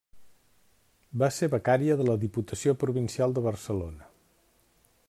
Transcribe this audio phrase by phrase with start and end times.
[1.23, 4.11] Va ser becària de la Diputació Provincial de Barcelona.